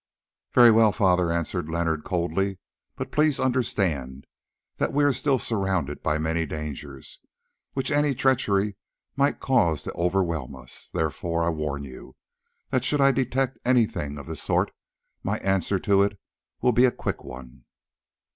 [0.53, 2.57] "Very well, Father," answered Leonard coldly,
[2.95, 4.25] "but please understand
[4.77, 7.19] that we are still surrounded by many dangers,
[7.73, 8.75] which any treachery
[9.15, 10.89] might cause to overwhelm us.
[10.91, 12.15] Therefore I warn you
[12.71, 14.71] that should I detect anything of the sort
[15.21, 16.19] my answer to it
[16.63, 17.65] will be a quick one."